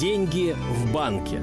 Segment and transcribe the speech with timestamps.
[0.00, 1.42] Деньги в банке.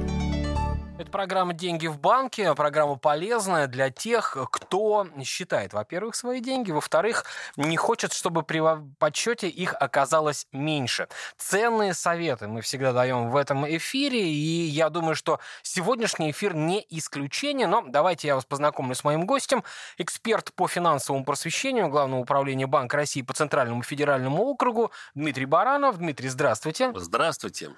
[0.98, 7.26] Это программа «Деньги в банке», программа полезная для тех, кто считает, во-первых, свои деньги, во-вторых,
[7.56, 8.64] не хочет, чтобы при
[8.98, 11.08] подсчете их оказалось меньше.
[11.38, 16.84] Ценные советы мы всегда даем в этом эфире, и я думаю, что сегодняшний эфир не
[16.90, 19.64] исключение, но давайте я вас познакомлю с моим гостем,
[20.00, 26.00] эксперт по финансовому просвещению Главного управления Банка России по Центральному федеральному округу Дмитрий Баранов.
[26.00, 26.92] Дмитрий, здравствуйте.
[26.96, 27.70] Здравствуйте.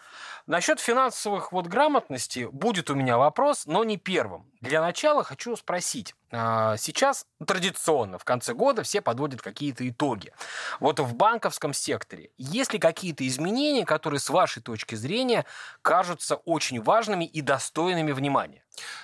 [0.49, 4.51] Насчет финансовых вот грамотности будет у меня вопрос, но не первым.
[4.61, 6.15] Для начала хочу спросить.
[6.31, 10.33] А, сейчас традиционно в конце года все подводят какие-то итоги.
[10.79, 15.45] Вот в банковском секторе есть ли какие-то изменения, которые с вашей точки зрения
[15.83, 18.63] кажутся очень важными и достойными внимания?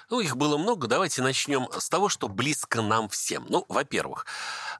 [0.09, 0.87] Ну, их было много.
[0.87, 3.45] Давайте начнем с того, что близко нам всем.
[3.49, 4.25] Ну, во-первых,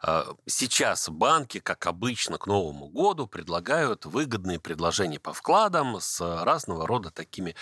[0.03, 6.85] э, сейчас банки, как обычно, к Новому году предлагают выгодные предложения по вкладам с разного
[6.87, 7.55] рода такими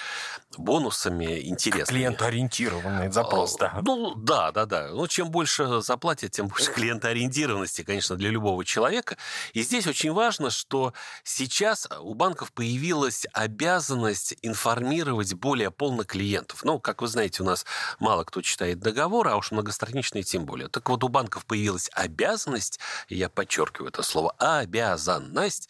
[0.57, 1.99] бонусами интересными.
[1.99, 3.79] Клиентоориентированный запрос, да.
[3.81, 4.89] Ну, да, да, да.
[4.89, 9.17] Ну, чем больше заплатят, тем больше клиентоориентированности, конечно, для любого человека.
[9.53, 16.63] И здесь очень важно, что сейчас у банков появилась обязанность информировать более полно клиентов.
[16.63, 17.65] Ну, как вы знаете, у нас
[17.99, 20.67] мало кто читает договор, а уж многостраничные тем более.
[20.67, 22.79] Так вот, у банков появилась обязанность,
[23.09, 25.69] я подчеркиваю это слово, обязанность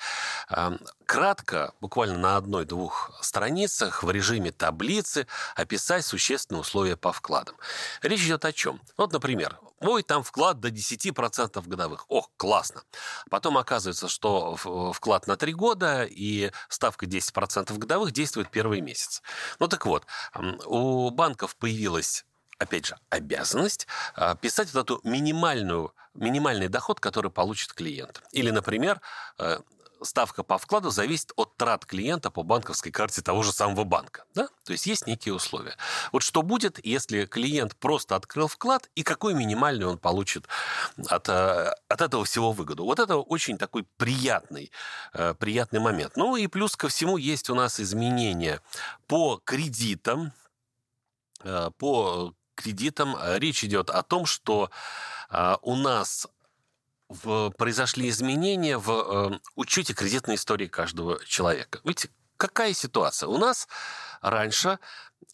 [1.06, 7.56] кратко, буквально на одной-двух страницах в режиме таблицы описать существенные условия по вкладам.
[8.02, 8.82] Речь идет о чем?
[8.98, 12.06] Вот, например, мой там вклад до 10% годовых.
[12.10, 12.84] Ох, классно.
[13.30, 14.56] Потом оказывается, что
[14.94, 19.22] вклад на 3 года и ставка 10% годовых действует первый месяц.
[19.60, 20.06] Ну так вот,
[20.66, 22.26] у банков появилась
[22.60, 28.22] опять же, обязанность а, писать вот эту минимальную, минимальный доход, который получит клиент.
[28.32, 29.02] Или, например,
[29.38, 29.60] э,
[30.04, 34.26] ставка по вкладу зависит от трат клиента по банковской карте того же самого банка.
[34.36, 34.48] Да?
[34.66, 35.76] То есть есть некие условия.
[36.12, 40.48] Вот что будет, если клиент просто открыл вклад, и какой минимальный он получит
[41.08, 42.86] от, э, от этого всего выгоду.
[42.86, 44.72] Вот это очень такой приятный,
[45.14, 46.16] э, приятный момент.
[46.16, 48.62] Ну и плюс ко всему есть у нас изменения
[49.08, 50.34] по кредитам,
[51.44, 54.70] э, по кредитам речь идет о том, что
[55.64, 56.28] у нас
[57.14, 61.80] в, произошли изменения в э, учете кредитной истории каждого человека.
[61.84, 63.28] Видите, какая ситуация?
[63.28, 63.68] У нас
[64.22, 64.80] раньше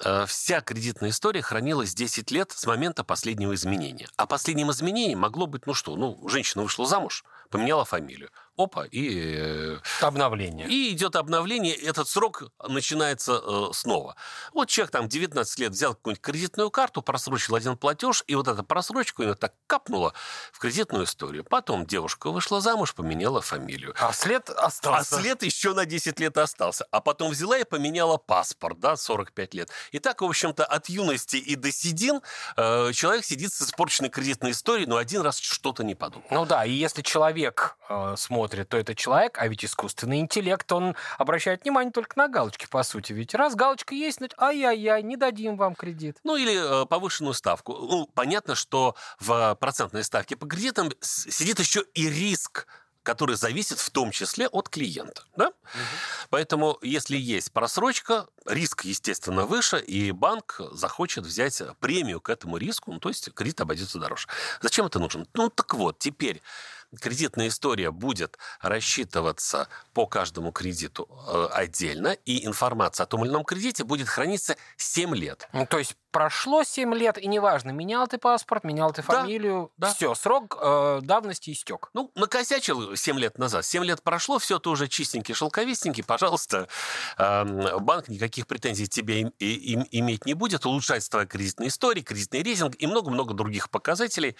[0.03, 4.07] э, вся кредитная история хранилась 10 лет с момента последнего изменения.
[4.17, 8.29] А последним изменением могло быть, ну что, ну, женщина вышла замуж, поменяла фамилию
[8.59, 9.35] опа, и...
[9.37, 10.67] Э, обновление.
[10.67, 14.15] И идет обновление, этот срок начинается э, снова.
[14.53, 18.63] Вот человек там 19 лет взял какую-нибудь кредитную карту, просрочил один платеж, и вот эта
[18.63, 20.13] просрочка у него так капнула
[20.51, 21.43] в кредитную историю.
[21.43, 23.95] Потом девушка вышла замуж, поменяла фамилию.
[23.99, 25.15] А след остался.
[25.15, 26.85] А след еще на 10 лет остался.
[26.91, 29.69] А потом взяла и поменяла паспорт, да, 45 лет.
[29.91, 32.21] И так, в общем-то, от юности и до седин
[32.57, 36.27] э, человек сидит с испорченной кредитной историей, но один раз что-то не подумал.
[36.31, 40.71] Ну да, и если человек э, смотрит смотрит, то это человек, а ведь искусственный интеллект,
[40.71, 43.13] он обращает внимание только на галочки, по сути.
[43.13, 46.17] Ведь раз галочка есть, значит, ай-яй-яй, не дадим вам кредит.
[46.23, 47.73] Ну, или э, повышенную ставку.
[47.73, 52.65] Ну, понятно, что в процентной ставке по кредитам сидит еще и риск
[53.01, 55.23] который зависит в том числе от клиента.
[55.35, 55.47] Да?
[55.47, 55.53] Угу.
[56.29, 62.91] Поэтому, если есть просрочка, риск, естественно, выше, и банк захочет взять премию к этому риску,
[62.91, 64.27] ну, то есть кредит обойдется дороже.
[64.61, 65.25] Зачем это нужно?
[65.33, 66.43] Ну, так вот, теперь
[66.97, 73.43] кредитная история будет рассчитываться по каждому кредиту э, отдельно, и информация о том или ином
[73.43, 75.47] кредите будет храниться 7 лет.
[75.53, 79.87] Ну, то есть прошло 7 лет, и неважно, менял ты паспорт, менял ты фамилию, да,
[79.87, 79.93] да.
[79.93, 81.89] все, срок э, давности истек.
[81.93, 86.67] Ну, накосячил 7 лет назад, 7 лет прошло, все, ты уже чистенький, шелковистенький, пожалуйста,
[87.17, 92.41] э, банк никаких претензий тебе им, им, иметь не будет, улучшается твоя кредитная история, кредитный
[92.41, 94.35] рейтинг и много-много других показателей,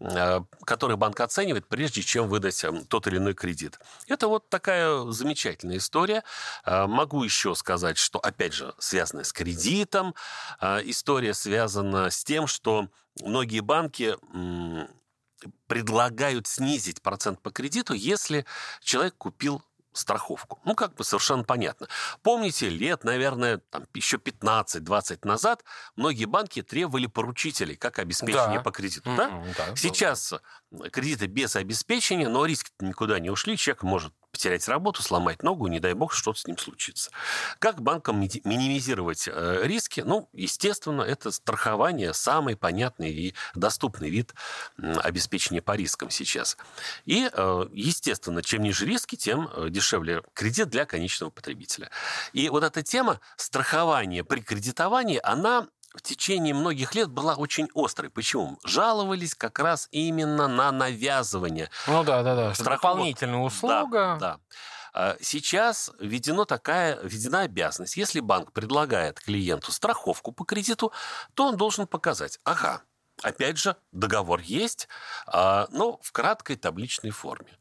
[0.00, 3.78] э, которые банк оценивает, прежде чем выдать э, тот или иной кредит.
[4.08, 6.24] Это вот такая замечательная история.
[6.64, 10.16] Э, могу еще сказать, что, опять же, связанная с кредитом,
[10.60, 12.88] э, история связана с тем, что
[13.22, 14.16] многие банки
[15.68, 18.46] предлагают снизить процент по кредиту, если
[18.82, 19.62] человек купил
[19.96, 20.60] страховку.
[20.64, 21.88] Ну, как бы совершенно понятно.
[22.22, 25.64] Помните, лет, наверное, там, еще 15-20 назад
[25.96, 28.62] многие банки требовали поручителей как обеспечение да.
[28.62, 29.14] по кредиту.
[29.16, 29.28] Да?
[29.28, 30.34] Mm-hmm, да, Сейчас
[30.70, 30.90] да.
[30.90, 33.56] кредиты без обеспечения, но риски никуда не ушли.
[33.56, 37.10] Человек может потерять работу, сломать ногу, не дай бог, что-то с ним случится.
[37.58, 40.02] Как банкам минимизировать э, риски?
[40.02, 44.34] Ну, естественно, это страхование самый понятный и доступный вид
[44.76, 46.58] обеспечения по рискам сейчас.
[47.06, 51.90] И, э, естественно, чем ниже риски, тем э, дешевле кредит для конечного потребителя.
[52.34, 55.66] И вот эта тема страхования при кредитовании, она
[55.96, 58.10] в течение многих лет была очень острой.
[58.10, 58.58] Почему?
[58.64, 61.70] Жаловались как раз именно на навязывание.
[61.86, 62.54] Ну да, да, да.
[62.54, 62.82] Страховок.
[62.82, 64.18] Дополнительная услуга.
[64.20, 64.38] Да,
[64.94, 65.16] да.
[65.20, 67.96] Сейчас введена такая, введена обязанность.
[67.96, 70.92] Если банк предлагает клиенту страховку по кредиту,
[71.34, 72.82] то он должен показать, ага,
[73.22, 74.88] опять же, договор есть,
[75.26, 77.58] а, но в краткой табличной форме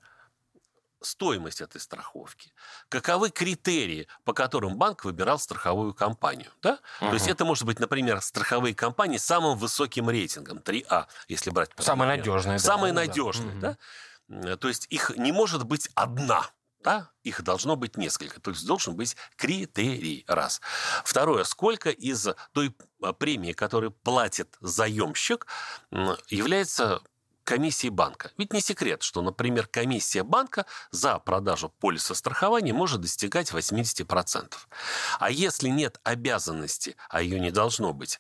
[1.06, 2.52] стоимость этой страховки,
[2.90, 6.52] каковы критерии, по которым банк выбирал страховую компанию.
[6.62, 6.80] Да?
[7.02, 7.10] Угу.
[7.10, 11.72] То есть это может быть, например, страховые компании с самым высоким рейтингом, 3А, если брать.
[11.78, 12.60] Самые надежные.
[12.60, 13.78] Самые да, надежные, да.
[14.28, 14.58] да?
[14.58, 16.46] То есть их не может быть одна.
[16.84, 17.10] Да?
[17.24, 18.40] Их должно быть несколько.
[18.40, 20.24] То есть должен быть критерий.
[20.28, 20.62] Раз.
[21.04, 21.44] Второе.
[21.44, 25.48] Сколько из той а, премии, которую платит заемщик,
[26.30, 27.02] является
[27.46, 28.32] комиссии банка.
[28.38, 34.54] Ведь не секрет, что, например, комиссия банка за продажу полиса страхования может достигать 80%.
[35.20, 38.20] А если нет обязанности, а ее не должно быть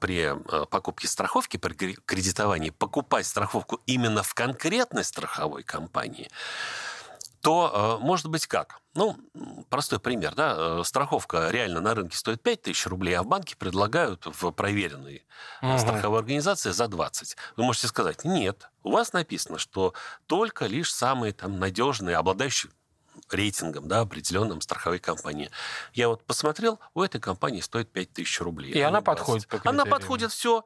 [0.00, 6.28] при э, покупке страховки, при кредитовании, покупать страховку именно в конкретной страховой компании,
[7.40, 8.80] то э, может быть как?
[8.94, 9.16] Ну,
[9.70, 13.56] простой пример, да, э, страховка реально на рынке стоит 5 тысяч рублей, а в банке
[13.56, 15.24] предлагают в проверенной
[15.62, 15.78] угу.
[15.78, 17.36] страховой организации за 20.
[17.56, 19.94] Вы можете сказать, нет, у вас написано, что
[20.26, 22.72] только лишь самые там надежные, обладающие
[23.30, 25.50] рейтингом, да, определенным страховой компании.
[25.92, 28.72] Я вот посмотрел, у этой компании стоит 5 тысяч рублей.
[28.72, 30.64] И она подходит по Она подходит, все,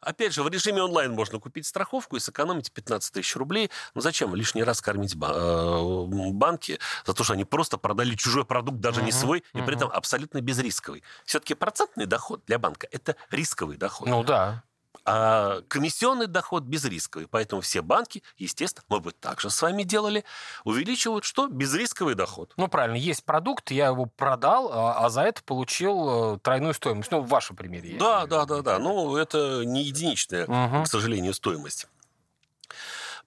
[0.00, 3.70] Опять же, в режиме онлайн можно купить страховку и сэкономить 15 тысяч рублей.
[3.94, 8.78] Ну зачем лишний раз кормить э, банки за то, что они просто продали чужой продукт,
[8.78, 9.62] даже uh-huh, не свой, uh-huh.
[9.62, 11.02] и при этом абсолютно безрисковый.
[11.24, 14.08] Все-таки процентный доход для банка– это рисковый доход.
[14.08, 14.62] Ну да.
[15.08, 17.28] А комиссионный доход безрисковый.
[17.28, 20.24] Поэтому все банки, естественно, мы бы также с вами делали,
[20.64, 21.46] увеличивают что?
[21.46, 22.52] Безрисковый доход.
[22.56, 22.96] Ну, правильно.
[22.96, 27.12] Есть продукт, я его продал, а, а за это получил э, тройную стоимость.
[27.12, 27.96] Ну, в вашем примере.
[28.00, 28.80] Да, да, да, да.
[28.80, 30.82] Ну, это не единичная, угу.
[30.82, 31.86] к сожалению, стоимость.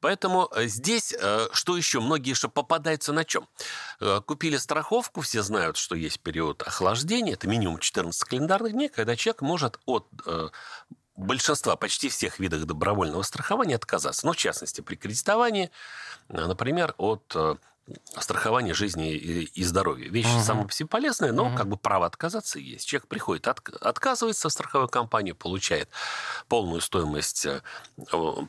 [0.01, 3.47] Поэтому э, здесь, э, что еще, многие еще попадаются на чем?
[4.25, 9.41] Купили страховку, все знают, что есть период охлаждения, это минимум 14 календарных дней, когда человек
[9.41, 10.07] может от
[11.19, 14.25] большинства, почти всех видах добровольного страхования отказаться.
[14.25, 15.69] Ну, в частности, при кредитовании,
[16.29, 17.55] э, например, от э,
[18.19, 20.09] страхование жизни и, здоровья.
[20.09, 20.43] Вещь угу.
[20.43, 21.55] сама по себе полезная, но угу.
[21.55, 22.87] как бы право отказаться есть.
[22.87, 25.89] Человек приходит, от, отказывается в страховой компании, получает
[26.47, 27.61] полную стоимость э,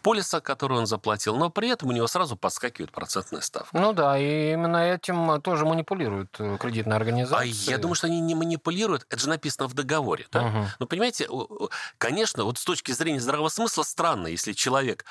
[0.02, 3.76] полиса, которую он заплатил, но при этом у него сразу подскакивает процентная ставка.
[3.78, 7.68] Ну да, и именно этим тоже манипулируют э, кредитные организации.
[7.68, 10.26] А я думаю, что они не манипулируют, это же написано в договоре.
[10.32, 10.46] Да?
[10.46, 10.66] Угу.
[10.80, 11.28] Ну, понимаете,
[11.98, 15.04] конечно, вот с точки зрения здравого смысла странно, если человек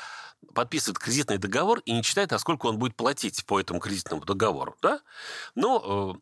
[0.54, 4.76] подписывает кредитный договор и не читает, а сколько он будет платить по этому кредитному договору.
[4.82, 5.02] Да?
[5.56, 6.20] Но э,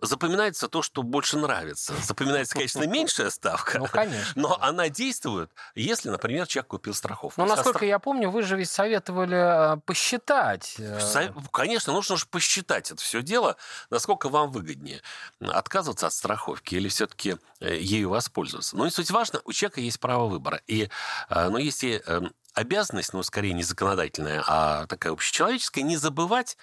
[0.00, 1.94] запоминается то, что больше нравится.
[2.02, 3.78] Запоминается, конечно, меньшая ставка.
[3.78, 4.32] Ну, конечно.
[4.34, 7.40] Но она действует, если, например, человек купил страховку.
[7.40, 10.76] Ну, насколько я помню, вы же ведь советовали э, посчитать.
[10.78, 11.00] Э.
[11.00, 11.34] Со...
[11.52, 13.56] Конечно, нужно же посчитать это все дело,
[13.90, 15.02] насколько вам выгоднее
[15.40, 18.76] отказываться от страховки или все-таки ею воспользоваться.
[18.76, 20.60] Но не суть важно, у человека есть право выбора.
[20.66, 20.88] И,
[21.28, 26.56] но если эм, обязанность, ну, скорее не законодательная, а такая общечеловеческая, не забывать,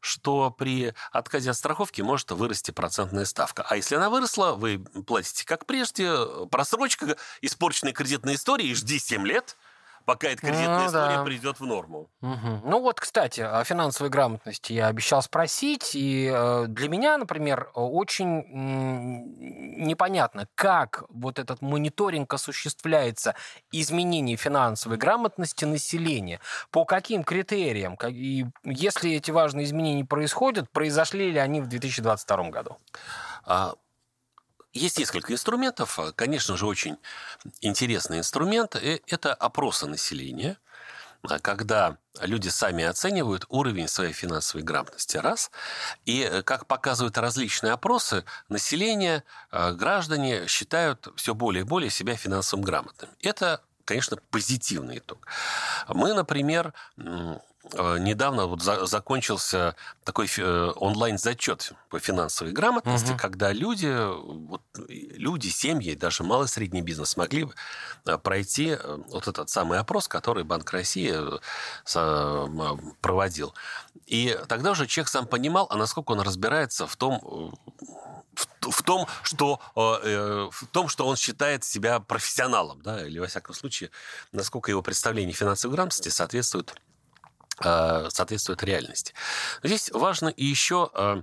[0.00, 3.64] что при отказе от страховки может вырасти процентная ставка.
[3.68, 6.12] А если она выросла, вы платите как прежде,
[6.50, 9.56] просрочка испорченной кредитной истории, жди 7 лет–
[10.08, 11.22] пока эта кредитная ну, история да.
[11.22, 12.08] придет в норму.
[12.22, 12.62] Угу.
[12.64, 18.42] Ну вот, кстати, о финансовой грамотности я обещал спросить, и э, для меня, например, очень
[19.76, 23.34] непонятно, как вот этот мониторинг осуществляется
[23.70, 31.38] изменение финансовой грамотности населения, по каким критериям, и если эти важные изменения происходят, произошли ли
[31.38, 32.78] они в 2022 году?
[33.44, 33.74] А,
[34.72, 35.98] есть несколько инструментов.
[36.16, 36.98] Конечно же, очень
[37.60, 40.58] интересный инструмент– это опросы населения,
[41.42, 45.50] когда люди сами оценивают уровень своей финансовой грамотности, раз.
[46.04, 52.60] И, как показывают различные опросы, население, э, граждане считают все более и более себя финансово
[52.60, 53.10] грамотным.
[53.20, 55.26] Это, конечно, позитивный итог.
[55.88, 57.38] Мы, например, э,
[57.74, 63.18] недавно вот за, закончился такой э, онлайн-зачет по финансовой грамотности, угу.
[63.18, 67.48] когда люди, вот, люди, семьи, даже малый и средний бизнес смогли
[68.06, 68.76] э, пройти
[69.10, 71.14] вот этот самый опрос, который Банк России
[73.00, 73.54] проводил.
[74.06, 77.52] И тогда уже человек сам понимал, а насколько он разбирается в том,
[78.38, 83.26] в, в том, что э, в том, что он считает себя профессионалом, да, или во
[83.26, 83.90] всяком случае,
[84.32, 86.97] насколько его представление финансовой грамотности соответствует э,
[87.62, 89.14] соответствует реальности.
[89.62, 91.22] Здесь важно и еще э,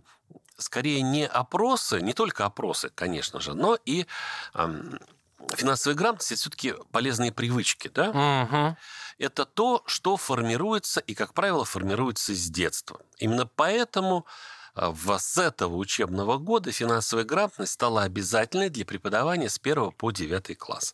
[0.58, 4.06] скорее не опросы, не только опросы, конечно же, но и
[4.54, 4.82] э,
[5.54, 8.10] финансовая грамотность это все-таки полезные привычки, да?
[8.10, 8.78] Угу.
[9.18, 13.00] Это то, что формируется и, как правило, формируется с детства.
[13.18, 14.26] Именно поэтому
[14.76, 20.58] в, с этого учебного года финансовая грамотность стала обязательной для преподавания с 1 по 9
[20.58, 20.94] класс.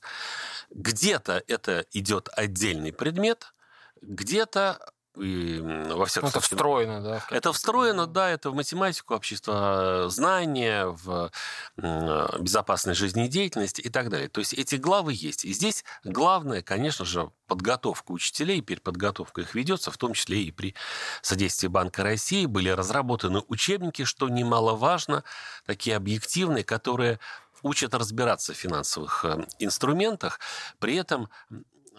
[0.69, 3.53] Где-то это идет отдельный предмет,
[4.01, 7.25] где-то и во всяком это случае, встроено, да?
[7.29, 11.31] Это встроено, да, это в математику, общество знания, в
[11.77, 14.29] безопасной жизнедеятельности и так далее.
[14.29, 15.43] То есть эти главы есть.
[15.43, 20.75] И здесь главное, конечно же, подготовка учителей, переподготовка их ведется, в том числе и при
[21.21, 22.45] содействии Банка России.
[22.45, 25.23] Были разработаны учебники, что немаловажно,
[25.65, 27.19] такие объективные, которые
[27.63, 30.39] учат разбираться в финансовых э, инструментах,
[30.79, 31.29] при этом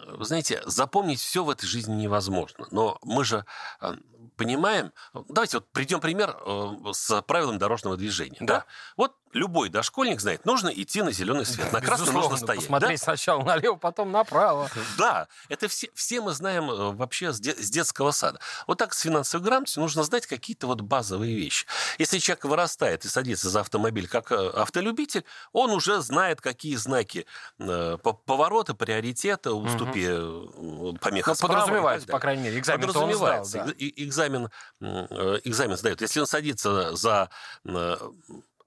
[0.05, 2.67] вы знаете, запомнить все в этой жизни невозможно.
[2.71, 3.45] Но мы же
[3.81, 3.95] э,
[4.35, 4.91] понимаем...
[5.29, 8.37] Давайте вот придем пример э, с правилами дорожного движения.
[8.39, 8.45] Да.
[8.45, 8.65] да?
[8.97, 12.61] Вот любой дошкольник знает, нужно идти на зеленый свет, на красный нужно стоять.
[12.61, 13.03] Посмотреть да?
[13.03, 14.69] сначала налево, потом направо.
[14.97, 18.39] Да, это все, все мы знаем э, вообще с, де, с детского сада.
[18.67, 21.65] Вот так с финансовой грамотностью нужно знать какие-то вот базовые вещи.
[21.97, 27.25] Если человек вырастает и садится за автомобиль как э, автолюбитель, он уже знает, какие знаки
[27.59, 30.97] э, поворота, приоритета, уступи угу.
[31.01, 31.53] помеха ну, справа.
[31.53, 33.51] Подразумевается, по крайней мере, экзамен Подразумевается.
[33.51, 33.73] Сдал, да.
[33.77, 34.49] экзамен,
[34.79, 36.01] экзамен сдает.
[36.01, 37.29] Если он садится за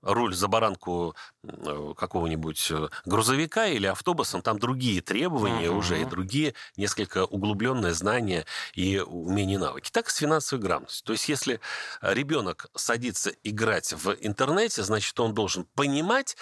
[0.07, 5.79] руль за баранку э, какого-нибудь э, грузовика или автобусом, там другие требования uh-huh.
[5.79, 9.91] уже и другие несколько углубленные знания и умения и навыки.
[9.91, 11.05] Так и с финансовой грамотностью.
[11.05, 11.61] То есть если
[12.01, 16.37] ребенок садится играть в интернете, значит, он должен понимать,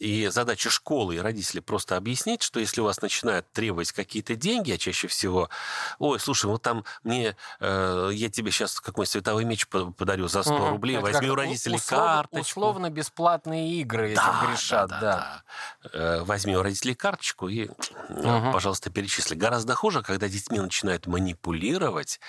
[0.00, 4.72] и задача школы и родителей просто объяснить, что если у вас начинают требовать какие-то деньги,
[4.72, 5.50] а чаще всего,
[5.98, 10.54] ой, слушай, вот там мне, э, я тебе сейчас какой-нибудь световой меч подарю за 100
[10.54, 10.68] угу.
[10.70, 12.60] рублей, Это возьми у родителей услов, карточку.
[12.60, 15.00] Условно-бесплатные игры да, этим грешат, да.
[15.00, 15.42] да,
[15.82, 15.90] да.
[15.92, 18.52] Э, возьми у родителей карточку и, угу.
[18.52, 19.34] пожалуйста, перечисли.
[19.34, 22.20] Гораздо хуже, когда детьми начинают манипулировать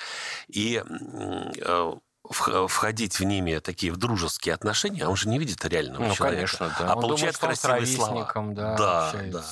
[0.49, 1.93] и э,
[2.31, 6.35] входить в ними такие в дружеские отношения, а он же не видит реального ну, человека.
[6.35, 6.91] конечно, да.
[6.93, 8.31] А он получает думает, красивые слова.
[8.53, 9.43] Да, да, да.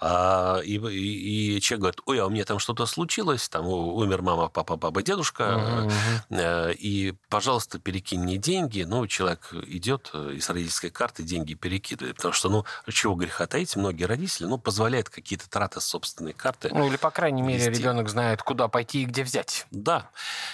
[0.00, 4.22] А, и, и, и человек говорит, ой, а у меня там что-то случилось, там умер
[4.22, 6.40] мама, папа, баба, дедушка, угу.
[6.72, 8.82] и, пожалуйста, перекинь мне деньги.
[8.82, 13.76] Ну, человек идет э, из родительской карты деньги перекидывает, потому что, ну, чего греха таить,
[13.76, 16.70] многие родители, ну, позволяют какие-то траты с собственной карты.
[16.72, 17.82] Ну, или, по крайней мере, вести.
[17.82, 19.66] ребенок знает, куда пойти и где взять.
[19.70, 20.10] Да.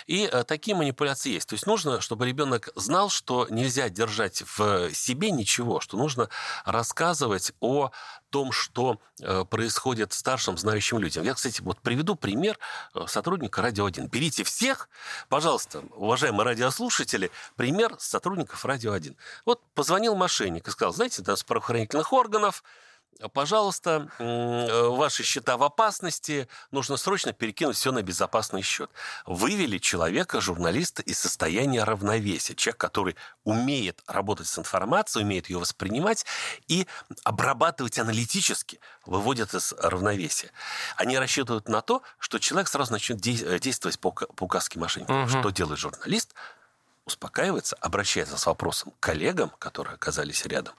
[0.07, 1.40] И такие манипуляции есть.
[1.47, 6.29] То есть нужно, чтобы ребенок знал, что нельзя держать в себе ничего, что нужно
[6.65, 7.91] рассказывать о
[8.31, 11.25] том, что э, происходит старшим знающим людям.
[11.25, 12.59] Я, кстати, вот приведу пример
[12.95, 14.09] э, сотрудника «Радио 1».
[14.09, 14.89] Берите всех,
[15.29, 19.17] пожалуйста, уважаемые радиослушатели, пример сотрудников «Радио 1».
[19.45, 22.63] Вот позвонил мошенник и сказал, знаете, да, с правоохранительных органов
[23.33, 28.91] пожалуйста, э, ваши счета в опасности, нужно срочно перекинуть все на безопасный счет.
[29.27, 32.55] Вывели человека, журналиста, из состояния равновесия.
[32.55, 36.25] Человек, который умеет работать с информацией, умеет ее воспринимать
[36.69, 36.87] и
[37.25, 40.51] обрабатывать аналитически, выводят из равновесия.
[40.97, 45.23] Они рассчитывают на то, что человек сразу начнет действовать по, указке мошенника.
[45.23, 45.29] Угу.
[45.29, 46.35] Что делает журналист?
[47.11, 50.75] Успокаивается, обращается с вопросом к коллегам, которые оказались рядом.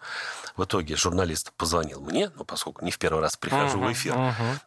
[0.56, 3.92] В итоге журналист позвонил мне, но ну, поскольку не в первый раз прихожу uh-huh, в
[3.92, 4.60] эфир, uh-huh.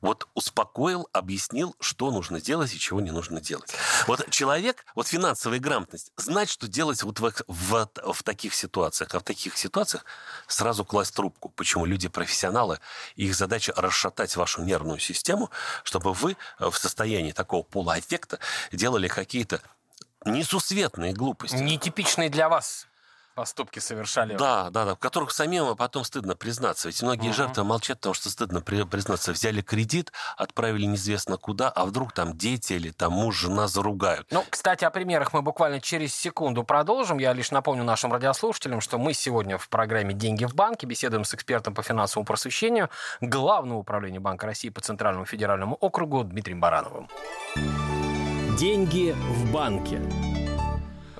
[0.00, 3.74] вот успокоил, объяснил, что нужно делать и чего не нужно делать.
[4.06, 9.14] Вот человек, вот финансовая грамотность, знать, что делать вот в, в, в таких ситуациях.
[9.14, 10.04] А в таких ситуациях
[10.46, 11.48] сразу класть трубку.
[11.50, 12.78] Почему люди профессионалы,
[13.16, 15.50] их задача расшатать вашу нервную систему,
[15.82, 18.38] чтобы вы в состоянии такого полуэффекта
[18.72, 19.60] делали какие-то
[20.24, 21.56] несусветные глупости.
[21.56, 22.88] Нетипичные для вас
[23.40, 24.36] поступки совершали.
[24.36, 26.88] Да, да, да, в которых самим потом стыдно признаться.
[26.88, 27.36] Ведь многие угу.
[27.36, 29.32] жертвы молчат, потому что стыдно признаться.
[29.32, 34.26] Взяли кредит, отправили неизвестно куда, а вдруг там дети или там муж, жена заругают.
[34.30, 37.16] Ну, кстати, о примерах мы буквально через секунду продолжим.
[37.16, 41.32] Я лишь напомню нашим радиослушателям, что мы сегодня в программе «Деньги в банке» беседуем с
[41.32, 42.90] экспертом по финансовому просвещению
[43.22, 47.08] Главного управления Банка России по Центральному федеральному округу Дмитрием Барановым.
[48.60, 50.02] Деньги в банке.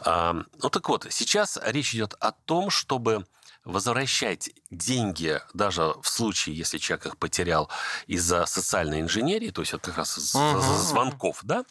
[0.00, 3.26] А, ну, так вот, сейчас речь идет о том, чтобы
[3.66, 7.68] возвращать деньги даже в случае, если человек их потерял
[8.06, 11.64] из-за социальной инженерии, то есть вот как раз из uh звонков, да,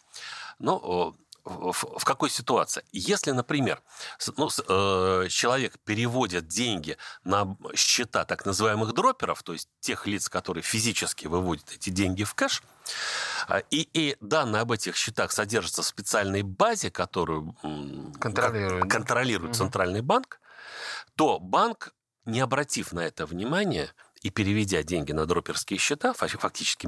[0.58, 2.82] ну, в, в какой ситуации?
[2.92, 3.80] Если, например,
[4.36, 10.62] ну, э, человек переводит деньги на счета так называемых дроперов, то есть тех лиц, которые
[10.62, 12.62] физически выводят эти деньги в кэш,
[13.48, 17.54] а, и, и данные об этих счетах содержатся в специальной базе, которую
[18.20, 19.58] контролирует, контролирует угу.
[19.58, 20.40] Центральный банк,
[21.14, 21.94] то банк,
[22.24, 23.92] не обратив на это внимания,
[24.22, 26.86] и переведя деньги на дроперские счета, фактически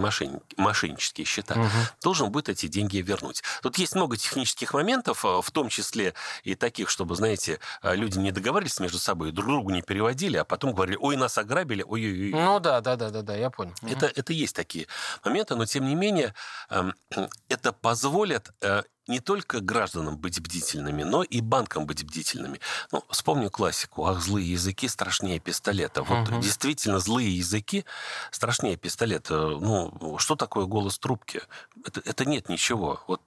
[0.56, 1.68] мошеннические счета, угу.
[2.02, 3.42] должен будет эти деньги вернуть.
[3.62, 8.18] Тут есть много технических моментов, э, в том числе и таких, чтобы, знаете, э, люди
[8.18, 12.30] не договаривались между собой, друг другу не переводили, а потом говорили, ой, нас ограбили, ой-ой-ой.
[12.30, 13.74] Ну да, да, да, да, да, я понял.
[13.82, 14.14] Это, угу.
[14.16, 14.86] это есть такие
[15.24, 16.34] моменты, но тем не менее
[16.70, 16.94] эм,
[17.48, 22.60] это позволит э, не только гражданам быть бдительными, но и банкам быть бдительными.
[22.92, 24.06] Ну, вспомню классику.
[24.06, 26.02] Ах, злые языки страшнее пистолета.
[26.02, 26.40] Вот угу.
[26.40, 27.84] действительно злые языки
[28.30, 29.36] страшнее пистолета.
[29.36, 31.40] Ну, что такое голос трубки?
[31.84, 33.00] Это, это нет ничего.
[33.06, 33.22] Вот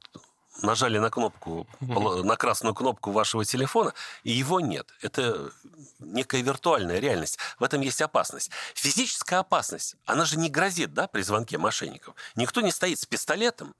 [0.61, 4.93] нажали на кнопку, на красную кнопку вашего телефона, и его нет.
[5.01, 5.51] Это
[5.99, 7.39] некая виртуальная реальность.
[7.59, 8.51] В этом есть опасность.
[8.75, 12.15] Физическая опасность, она же не грозит, да, при звонке мошенников.
[12.35, 13.73] Никто не стоит с пистолетом,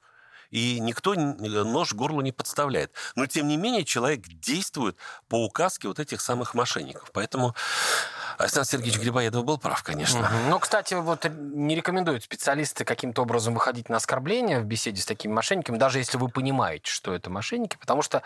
[0.52, 2.94] и никто нож горлу не подставляет.
[3.16, 7.10] Но, тем не менее, человек действует по указке вот этих самых мошенников.
[7.14, 7.56] Поэтому
[8.41, 10.21] Александр Сергеевич Грибоедов был прав, конечно.
[10.21, 10.49] Угу.
[10.49, 15.32] Ну, кстати, вот не рекомендуют специалисты каким-то образом выходить на оскорбление в беседе с такими
[15.32, 18.23] мошенниками, даже если вы понимаете, что это мошенники, потому что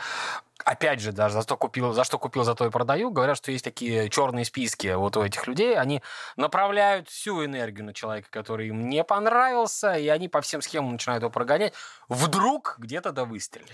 [0.63, 3.51] опять же, даже за что купил, за что купил, за то и продаю, говорят, что
[3.51, 6.01] есть такие черные списки вот у этих людей, они
[6.37, 11.21] направляют всю энергию на человека, который им не понравился, и они по всем схемам начинают
[11.21, 11.73] его прогонять.
[12.09, 13.71] Вдруг где-то да выстрелит.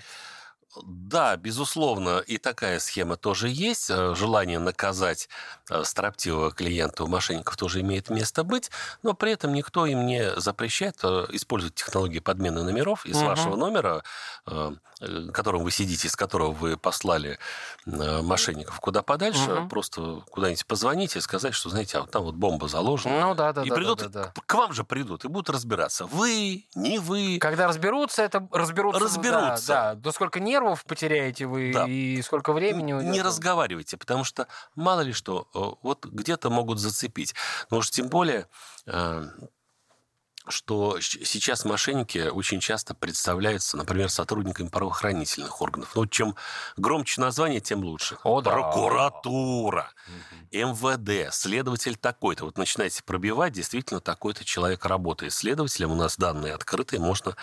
[0.85, 3.89] Да, безусловно, и такая схема тоже есть.
[3.89, 5.27] Э, желание наказать
[5.69, 8.71] э, строптивого клиента у мошенников тоже имеет место быть,
[9.03, 13.25] но при этом никто им не запрещает э, использовать технологии подмены номеров из угу.
[13.25, 14.03] вашего номера,
[15.33, 17.39] которым вы сидите, из которого вы послали
[17.85, 19.67] мошенников куда подальше, угу.
[19.67, 23.19] просто куда-нибудь позвонить и сказать, что, знаете, а вот там вот бомба заложена.
[23.21, 23.75] Ну да, да, и да.
[23.75, 24.41] придут, да, да, да.
[24.45, 26.05] к вам же придут и будут разбираться.
[26.05, 27.39] Вы, не вы.
[27.39, 29.03] Когда разберутся, это разберутся.
[29.03, 29.67] Разберутся.
[29.67, 29.95] Да, да.
[29.95, 31.85] Да сколько нервов нервов потеряете вы да.
[31.87, 33.11] и сколько времени уйдет.
[33.11, 37.33] Не разговаривайте, потому что мало ли что, э, вот где-то могут зацепить.
[37.69, 38.47] Но уж тем более
[38.85, 39.25] э,
[40.51, 45.91] что сейчас мошенники очень часто представляются, например, сотрудниками правоохранительных органов.
[45.95, 46.35] Ну, чем
[46.77, 48.17] громче название, тем лучше.
[48.23, 48.51] О, да.
[48.51, 50.57] Прокуратура, угу.
[50.57, 52.45] МВД, следователь такой-то.
[52.45, 55.91] Вот начинаете пробивать, действительно, такой-то человек работает следователем.
[55.91, 57.35] У нас данные открытые, можно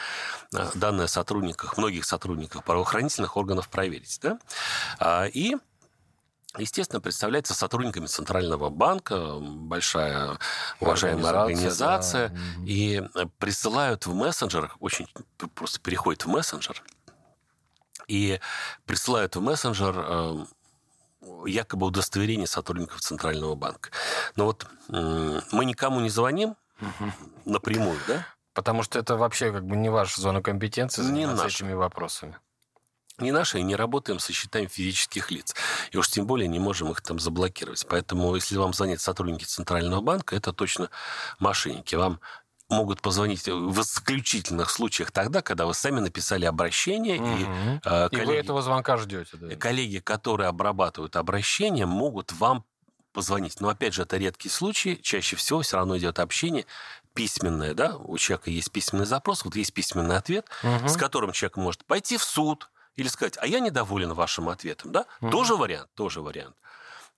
[0.54, 4.18] э, данные о сотрудниках, многих сотрудниках правоохранительных органов проверить.
[4.22, 4.38] Да?
[4.98, 5.56] А, и
[6.56, 10.38] естественно, представляется сотрудниками Центрального банка, большая
[10.80, 12.64] уважаемая Организация, организация, да.
[12.64, 15.06] И э, присылают в мессенджерах, очень
[15.54, 16.82] просто переходит в мессенджер,
[18.06, 18.40] и
[18.86, 20.44] присылают в мессенджер э,
[21.46, 23.90] якобы удостоверение сотрудников Центрального банка.
[24.36, 26.56] Но вот мы никому не звоним
[27.44, 28.26] напрямую, да?
[28.54, 31.64] Потому что это вообще как бы не ваша зона компетенции Не заниматься наша.
[31.64, 32.36] этими вопросами.
[33.20, 35.54] Не наши, и не работаем со счетами физических лиц.
[35.90, 37.86] И уж тем более не можем их там заблокировать.
[37.88, 40.90] Поэтому, если вам звонят сотрудники Центрального банка, это точно
[41.38, 41.94] мошенники.
[41.94, 42.20] Вам
[42.70, 47.80] могут позвонить в исключительных случаях тогда, когда вы сами написали обращение, и, Мгм.
[47.84, 49.56] э, И вы коллеги, этого звонка ждете, да?
[49.56, 52.64] коллеги, которые обрабатывают обращение, могут вам
[53.12, 53.60] позвонить.
[53.60, 55.00] Но, опять же, это редкий случай.
[55.02, 56.66] Чаще всего все равно идет общение
[57.14, 60.88] письменное, да, у человека есть письменный запрос, вот есть письменный ответ, Мгм.
[60.88, 65.06] с которым человек может пойти в суд или сказать, а я недоволен вашим ответом, да?
[65.20, 65.30] Мгм.
[65.30, 66.56] Тоже вариант, тоже вариант.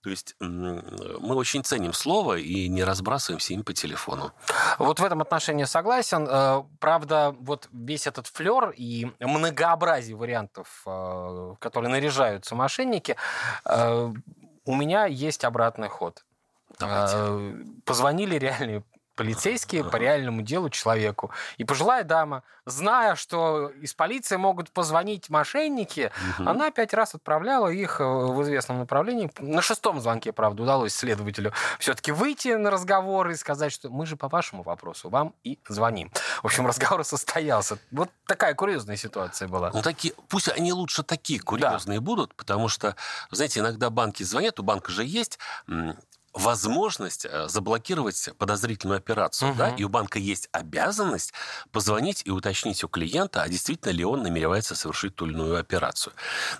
[0.03, 4.31] То есть мы очень ценим слово и не разбрасываемся им по телефону.
[4.79, 6.27] Вот в этом отношении согласен.
[6.27, 13.15] Э, Правда, вот весь этот флер и многообразие вариантов, э, которые наряжаются мошенники,
[13.65, 14.13] э,
[14.65, 16.25] у меня есть обратный ход.
[16.79, 17.65] Давайте.
[17.85, 18.83] Позвонили реальные
[19.21, 21.31] полицейские по реальному делу человеку.
[21.57, 26.49] И пожилая дама, зная, что из полиции могут позвонить мошенники, Мгм.
[26.49, 29.31] она пять раз отправляла их э, в известном направлении.
[29.39, 34.15] На шестом звонке, правда, удалось следователю все-таки выйти на разговор и сказать, что мы же
[34.15, 36.11] по вашему вопросу вам и звоним.
[36.41, 37.77] В общем, разговор состоялся.
[37.91, 39.71] Вот такая курьезная ситуация была.
[39.73, 42.95] Ну, такие, пусть они лучше такие курьезные будут, потому что,
[43.31, 45.37] знаете, иногда банки звонят, у банка же есть
[46.33, 49.57] возможность э, заблокировать подозрительную операцию, Мгм.
[49.57, 51.33] да, и у банка есть обязанность
[51.71, 56.13] позвонить и уточнить у клиента, а действительно ли он намеревается совершить ту или иную операцию.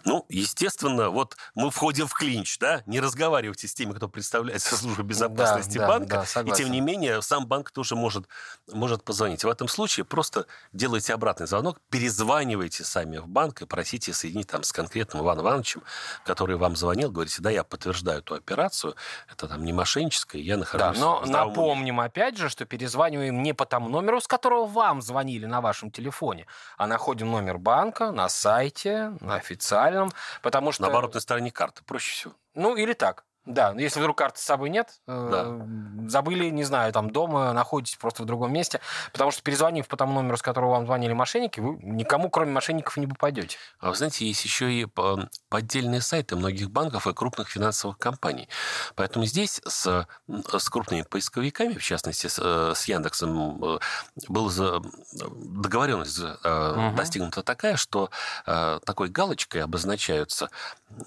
[0.06, 5.04] Ну, естественно, вот мы входим в клинч, да, не разговаривайте с теми, кто представляет службу
[5.04, 6.64] безопасности да, банка, да, и согласен.
[6.66, 8.28] тем не менее сам банк тоже может,
[8.72, 9.44] может позвонить.
[9.44, 14.64] В этом случае просто делайте обратный звонок, перезванивайте сами в банк и просите соединить там
[14.64, 15.84] с конкретным Иваном Ивановичем,
[16.26, 18.96] который вам звонил, говорите, да, я подтверждаю эту операцию,
[19.32, 21.56] это там не мошенническое, я Да, нахожусь но здравом уме».
[21.56, 25.92] напомним опять же, что перезваниваем не по тому номеру, с которого вам звонили на вашем
[25.92, 26.48] телефоне,
[26.78, 30.84] а находим номер банка на сайте, на официальном, потому что...
[30.84, 32.34] На оборотной стороне карты, проще всего.
[32.54, 33.24] Ну, или так.
[33.46, 35.62] Да, если вдруг карты с собой нет, э,
[36.08, 38.80] забыли, не знаю, там дома, находитесь просто в другом месте,
[39.12, 42.98] потому что перезвонив по тому номеру, с которого вам звонили мошенники, вы никому, кроме мошенников,
[42.98, 43.58] не попадете.
[43.80, 48.48] А вы знаете, есть еще и по- поддельные сайты многих банков и крупных финансовых компаний.
[48.96, 52.38] Поэтому здесь с, с крупными поисковиками, в частности с,
[52.76, 53.80] с Яндексом, э,
[54.28, 54.82] была за-
[55.14, 56.96] договоренность Мгм.
[56.96, 58.10] достигнута такая, что
[58.46, 60.50] такой галочкой обозначаются,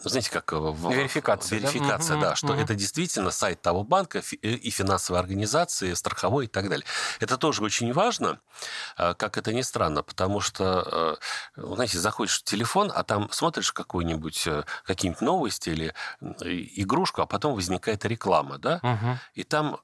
[0.02, 1.68] знаете, как в- Верификация, да?
[1.70, 2.62] верификация, Мгм, да, что мгм.
[2.62, 6.86] это действительно сайт того банка э, и финансовой организации, страховой и так далее.
[7.20, 8.38] Это тоже очень важно,
[8.96, 11.18] э, как это ни странно, потому что,
[11.56, 15.94] э, знаете, заходишь в телефон, а там смотришь какую-нибудь, э, какие-нибудь новости или
[16.82, 18.80] игрушку, а потом возникает реклама, да?
[18.82, 19.18] Мгм.
[19.34, 19.74] И там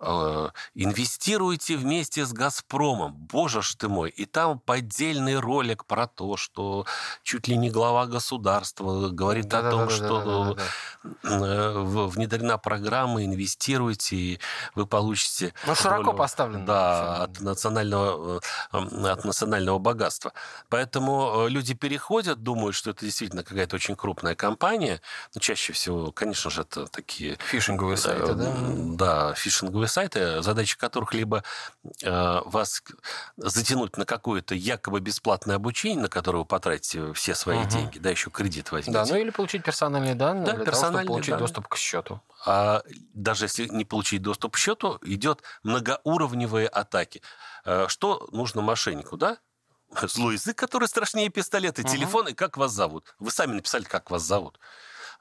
[0.75, 3.13] инвестируйте вместе с «Газпромом».
[3.15, 4.11] Боже ж ты мой.
[4.11, 6.87] И там поддельный ролик про то, что
[7.23, 11.47] чуть ли не глава государства говорит о том, что Да-да-да-да-да-да.
[11.47, 14.41] э, в- внедрена программа, инвестируйте, и
[14.75, 15.53] вы получите...
[15.67, 16.65] Ну, широко поставлено.
[16.65, 18.41] Да, от национального,
[18.73, 20.33] э, э, от национального богатства.
[20.69, 25.01] Поэтому э, люди переходят, думают, что это действительно какая-то очень крупная компания.
[25.35, 28.45] Но чаще всего, конечно же, это такие Фишинговые сайты, да?
[28.49, 31.43] Э, Да, фишинговые сайты, задача которых либо
[32.03, 32.83] э, вас
[33.37, 37.69] затянуть на какое-то якобы бесплатное обучение, на которое вы потратите все свои Мгм.
[37.69, 38.93] деньги, да, еще кредит возьмите.
[38.99, 41.41] Да, ну или получить персональные данные Да, для того, чтобы персональные получить данные.
[41.47, 42.20] доступ к счету.
[42.47, 42.83] А
[43.15, 47.23] даже если не получить доступ к счету, идет многоуровневые атаки.
[47.65, 49.39] Э, Что нужно мошеннику, да?
[50.03, 51.91] Злой язык, который страшнее пистолета, Мгм.
[51.91, 53.15] телефон и как вас зовут.
[53.19, 54.59] Вы сами написали, как вас зовут.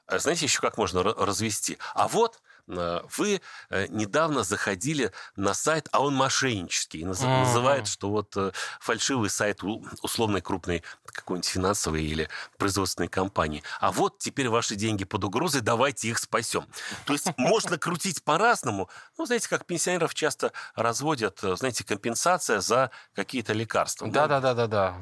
[0.06, 1.78] А Знаете еще, как можно ра- развести?
[1.94, 2.40] А вот э,
[3.16, 7.04] вы э, недавно заходили на сайт, а он мошеннический.
[7.04, 7.20] наз-.
[7.22, 9.62] Называет, что вот э, фальшивый сайт
[10.02, 12.28] условной крупной какой-нибудь финансовой или
[12.58, 13.62] производственной компании.
[13.80, 16.66] А вот теперь ваши деньги под угрозой, давайте их спасем.
[17.06, 18.88] То есть можно крутить по-разному.
[19.18, 24.08] Ну, знаете, как пенсионеров часто разводят, э, знаете, компенсация за какие-то лекарства.
[24.08, 24.96] Да-да-да-да-да.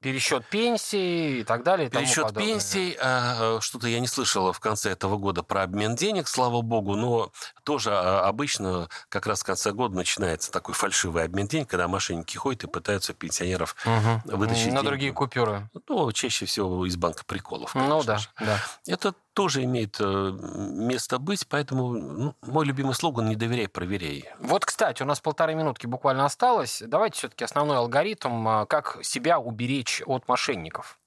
[0.00, 1.88] Пересчет пенсии и так далее.
[1.88, 2.46] и Пересчет подобное.
[2.52, 6.94] пенсий, а, что-то я не слышала в конце этого года про обмен денег, слава богу,
[6.96, 7.30] но
[7.64, 12.36] тоже а, обычно как раз в конце года начинается такой фальшивый обмен денег, когда мошенники
[12.36, 14.22] ходят и пытаются пенсионеров Мгм.
[14.24, 14.86] вытащить На деньги.
[14.86, 15.68] другие купюры.
[15.88, 17.74] Ну, чаще всего из банка приколов.
[17.74, 18.28] Ну конечно да, же.
[18.40, 18.58] да.
[18.86, 24.30] Это тоже имеет э, место быть, поэтому ну, мой любимый слоган «не доверяй, проверяй».
[24.38, 26.82] Вот, кстати, у нас полторы минутки буквально осталось.
[26.86, 30.98] Давайте все-таки основной алгоритм, а, как себя уберечь от мошенников.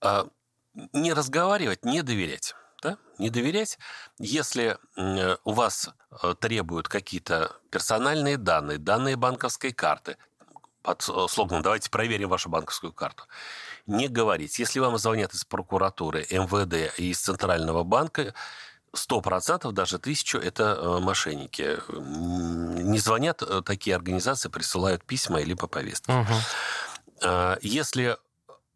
[0.00, 0.28] А,
[0.92, 2.54] не разговаривать, не доверять.
[2.82, 2.96] Да?
[3.18, 3.78] Не доверять,
[4.18, 4.78] если
[5.44, 5.90] у вас
[6.22, 10.16] э, требуют какие-то персональные данные, данные банковской карты,
[10.82, 13.24] под слоганом «давайте проверим вашу банковскую карту»,
[13.86, 14.58] не говорить.
[14.58, 18.34] Если вам звонят из прокуратуры, МВД и из Центрального банка,
[18.92, 21.78] сто процентов, даже тысячу, это э, мошенники.
[21.88, 26.12] Не звонят э, такие организации, присылают письма или по повестке.
[26.12, 26.34] Угу.
[27.62, 28.18] Если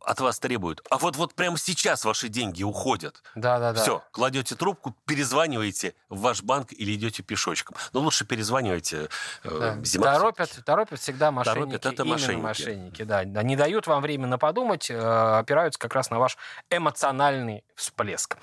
[0.01, 3.23] от вас требуют, а вот вот прямо сейчас ваши деньги уходят.
[3.35, 3.83] Да, да, да.
[3.83, 7.77] Все, кладете трубку, перезваниваете в ваш банк или идете пешочком.
[7.93, 9.09] Но лучше перезванивайте.
[9.45, 9.85] Э, да.
[9.85, 11.79] Зима торопят, торопят всегда мошенники.
[11.79, 12.43] Торопят, это мошенники.
[12.43, 13.25] мошенники да.
[13.25, 16.37] Не дают вам временно подумать, э, опираются как раз на ваш
[16.71, 18.37] эмоциональный всплеск.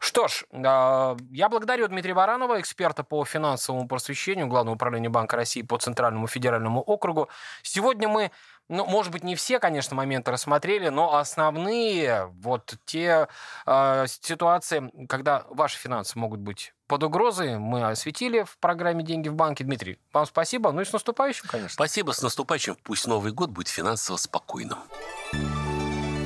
[0.00, 5.62] Что ж, э, я благодарю Дмитрия Баранова, эксперта по финансовому просвещению Главного управления Банка России
[5.62, 7.28] по Центральному федеральному округу.
[7.62, 8.30] Сегодня мы
[8.72, 13.28] ну, может быть, не все, конечно, моменты рассмотрели, но основные вот те
[13.66, 19.34] э, ситуации, когда ваши финансы могут быть под угрозой, мы осветили в программе «Деньги в
[19.34, 19.64] банке».
[19.64, 20.72] Дмитрий, вам спасибо.
[20.72, 21.74] Ну и с наступающим, конечно.
[21.74, 22.76] Спасибо, с наступающим.
[22.82, 24.78] Пусть Новый год будет финансово спокойным.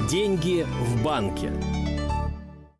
[0.08, 1.52] Деньги в банке.